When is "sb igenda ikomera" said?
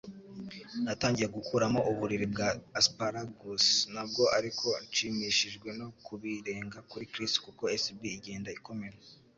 7.83-8.97